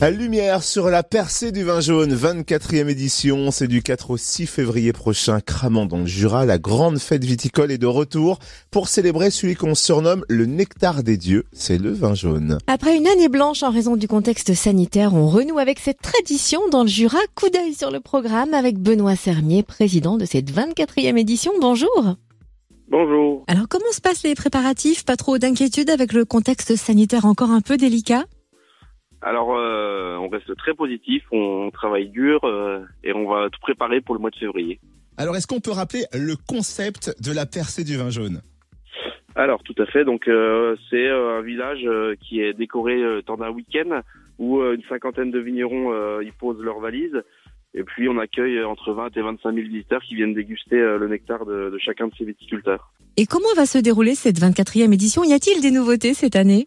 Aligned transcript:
La 0.00 0.10
lumière 0.10 0.62
sur 0.62 0.90
la 0.90 1.02
percée 1.02 1.50
du 1.50 1.64
vin 1.64 1.80
jaune, 1.80 2.14
24e 2.14 2.88
édition, 2.88 3.50
c'est 3.50 3.66
du 3.66 3.82
4 3.82 4.10
au 4.10 4.16
6 4.16 4.46
février 4.46 4.92
prochain, 4.92 5.40
cramant 5.40 5.86
dans 5.86 5.98
le 5.98 6.06
Jura, 6.06 6.46
la 6.46 6.58
grande 6.58 6.98
fête 6.98 7.24
viticole 7.24 7.72
est 7.72 7.78
de 7.78 7.86
retour 7.86 8.38
pour 8.70 8.86
célébrer 8.86 9.30
celui 9.30 9.56
qu'on 9.56 9.74
surnomme 9.74 10.24
le 10.28 10.46
nectar 10.46 11.02
des 11.02 11.16
dieux, 11.16 11.44
c'est 11.52 11.78
le 11.78 11.90
vin 11.90 12.14
jaune. 12.14 12.58
Après 12.68 12.96
une 12.96 13.08
année 13.08 13.28
blanche 13.28 13.64
en 13.64 13.70
raison 13.70 13.96
du 13.96 14.06
contexte 14.06 14.54
sanitaire, 14.54 15.14
on 15.14 15.26
renoue 15.26 15.58
avec 15.58 15.80
cette 15.80 16.00
tradition 16.00 16.60
dans 16.70 16.82
le 16.82 16.88
Jura. 16.88 17.18
Coup 17.34 17.48
d'œil 17.48 17.74
sur 17.74 17.90
le 17.90 17.98
programme 17.98 18.54
avec 18.54 18.78
Benoît 18.78 19.16
Sermier, 19.16 19.64
président 19.64 20.16
de 20.16 20.26
cette 20.26 20.52
24e 20.52 21.18
édition. 21.18 21.50
Bonjour. 21.60 22.14
Bonjour. 22.90 23.44
Alors 23.48 23.66
comment 23.68 23.90
se 23.92 24.00
passent 24.00 24.22
les 24.22 24.34
préparatifs? 24.34 25.04
Pas 25.04 25.16
trop 25.16 25.38
d'inquiétude 25.38 25.90
avec 25.90 26.12
le 26.12 26.24
contexte 26.24 26.76
sanitaire 26.76 27.24
encore 27.24 27.50
un 27.50 27.60
peu 27.60 27.76
délicat? 27.76 28.24
Alors, 29.20 29.56
euh, 29.56 30.16
on 30.16 30.28
reste 30.28 30.54
très 30.56 30.74
positif, 30.74 31.24
on 31.32 31.70
travaille 31.72 32.08
dur 32.08 32.44
euh, 32.44 32.80
et 33.02 33.12
on 33.12 33.28
va 33.28 33.48
tout 33.50 33.60
préparer 33.60 34.00
pour 34.00 34.14
le 34.14 34.20
mois 34.20 34.30
de 34.30 34.36
février. 34.36 34.78
Alors 35.16 35.34
est-ce 35.34 35.48
qu'on 35.48 35.58
peut 35.58 35.72
rappeler 35.72 36.04
le 36.14 36.36
concept 36.36 37.16
de 37.20 37.32
la 37.34 37.44
percée 37.44 37.82
du 37.82 37.96
vin 37.96 38.10
jaune? 38.10 38.40
Alors, 39.34 39.62
tout 39.62 39.74
à 39.78 39.86
fait. 39.86 40.04
Donc, 40.04 40.26
euh, 40.26 40.76
c'est 40.90 41.06
euh, 41.06 41.38
un 41.38 41.42
village 41.42 41.82
euh, 41.84 42.14
qui 42.20 42.40
est 42.40 42.54
décoré 42.54 42.94
euh, 43.00 43.22
dans 43.24 43.40
un 43.40 43.50
week-end 43.50 44.02
où 44.38 44.60
euh, 44.60 44.74
une 44.74 44.82
cinquantaine 44.88 45.30
de 45.30 45.38
vignerons 45.38 45.92
euh, 45.92 46.24
y 46.24 46.32
posent 46.32 46.60
leurs 46.60 46.80
valises. 46.80 47.22
Et 47.74 47.84
puis, 47.84 48.08
on 48.08 48.18
accueille 48.18 48.58
euh, 48.58 48.66
entre 48.68 48.92
20 48.92 49.16
et 49.16 49.22
25 49.22 49.54
000 49.54 49.66
visiteurs 49.68 50.02
qui 50.02 50.16
viennent 50.16 50.34
déguster 50.34 50.76
euh, 50.76 50.98
le 50.98 51.06
nectar 51.06 51.46
de, 51.46 51.70
de 51.70 51.78
chacun 51.78 52.08
de 52.08 52.12
ces 52.18 52.24
viticulteurs. 52.24 52.92
Et 53.16 53.26
comment 53.26 53.52
va 53.56 53.66
se 53.66 53.78
dérouler 53.78 54.16
cette 54.16 54.38
24e 54.40 54.92
édition? 54.92 55.22
Y 55.22 55.32
a-t-il 55.32 55.60
des 55.60 55.70
nouveautés 55.70 56.14
cette 56.14 56.34
année? 56.34 56.66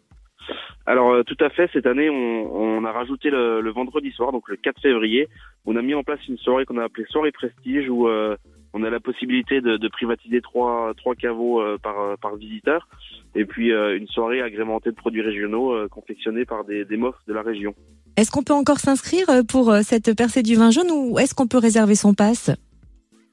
Alors 0.91 1.11
euh, 1.11 1.23
tout 1.23 1.37
à 1.39 1.49
fait, 1.49 1.69
cette 1.71 1.85
année 1.85 2.09
on, 2.09 2.53
on 2.53 2.83
a 2.83 2.91
rajouté 2.91 3.29
le, 3.29 3.61
le 3.61 3.71
vendredi 3.71 4.11
soir, 4.11 4.33
donc 4.33 4.49
le 4.49 4.57
4 4.57 4.81
février, 4.81 5.29
on 5.65 5.77
a 5.77 5.81
mis 5.81 5.93
en 5.93 6.03
place 6.03 6.19
une 6.27 6.37
soirée 6.37 6.65
qu'on 6.65 6.77
a 6.79 6.83
appelée 6.83 7.05
soirée 7.09 7.31
prestige 7.31 7.87
où 7.87 8.09
euh, 8.09 8.35
on 8.73 8.83
a 8.83 8.89
la 8.89 8.99
possibilité 8.99 9.61
de, 9.61 9.77
de 9.77 9.87
privatiser 9.87 10.41
trois, 10.41 10.91
trois 10.97 11.15
caveaux 11.15 11.61
euh, 11.61 11.77
par, 11.81 11.97
euh, 11.97 12.15
par 12.21 12.35
visiteur 12.35 12.89
et 13.35 13.45
puis 13.45 13.71
euh, 13.71 13.95
une 13.97 14.07
soirée 14.07 14.41
agrémentée 14.41 14.91
de 14.91 14.95
produits 14.95 15.21
régionaux 15.21 15.71
euh, 15.71 15.87
confectionnés 15.87 16.43
par 16.43 16.65
des, 16.65 16.83
des 16.83 16.97
MOF 16.97 17.15
de 17.25 17.33
la 17.33 17.41
région. 17.41 17.73
Est-ce 18.17 18.29
qu'on 18.29 18.43
peut 18.43 18.51
encore 18.53 18.79
s'inscrire 18.79 19.27
pour 19.47 19.73
cette 19.83 20.13
percée 20.17 20.43
du 20.43 20.55
vin 20.55 20.71
jaune 20.71 20.91
ou 20.91 21.19
est-ce 21.19 21.33
qu'on 21.33 21.47
peut 21.47 21.57
réserver 21.57 21.95
son 21.95 22.13
passe 22.13 22.51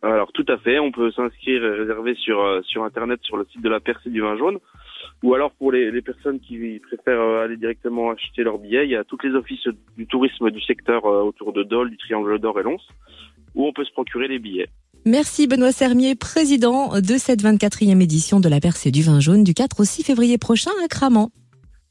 Alors 0.02 0.30
tout 0.30 0.46
à 0.46 0.58
fait, 0.58 0.78
on 0.78 0.92
peut 0.92 1.10
s'inscrire 1.10 1.64
et 1.64 1.70
réserver 1.80 2.14
sur, 2.14 2.60
sur 2.62 2.84
internet 2.84 3.18
sur 3.24 3.36
le 3.36 3.44
site 3.50 3.62
de 3.62 3.68
la 3.68 3.80
percée 3.80 4.10
du 4.10 4.20
vin 4.20 4.36
jaune 4.36 4.60
ou 5.22 5.34
alors 5.34 5.50
pour 5.52 5.72
les, 5.72 5.90
les 5.90 6.02
personnes 6.02 6.40
qui 6.40 6.80
préfèrent 6.80 7.20
euh, 7.20 7.44
aller 7.44 7.56
directement 7.56 8.10
acheter 8.10 8.42
leur 8.42 8.58
billet, 8.58 8.84
il 8.84 8.90
y 8.90 8.96
a 8.96 9.04
toutes 9.04 9.24
les 9.24 9.34
offices 9.34 9.66
du 9.96 10.06
tourisme 10.06 10.50
du 10.50 10.60
secteur 10.60 11.06
euh, 11.06 11.22
autour 11.22 11.52
de 11.52 11.62
Dole, 11.62 11.90
du 11.90 11.96
Triangle 11.96 12.38
d'Or 12.38 12.60
et 12.60 12.62
Lons 12.62 12.78
où 13.54 13.66
on 13.66 13.72
peut 13.72 13.84
se 13.84 13.92
procurer 13.92 14.28
les 14.28 14.38
billets. 14.38 14.68
Merci 15.04 15.46
Benoît 15.46 15.72
Sermier, 15.72 16.14
président 16.14 17.00
de 17.00 17.18
cette 17.18 17.42
24e 17.42 18.00
édition 18.00 18.40
de 18.40 18.48
la 18.48 18.60
percée 18.60 18.90
du 18.90 19.02
vin 19.02 19.20
jaune 19.20 19.42
du 19.42 19.54
4 19.54 19.80
au 19.80 19.84
6 19.84 20.04
février 20.04 20.38
prochain 20.38 20.70
à 20.84 20.88
Cramant. 20.88 21.30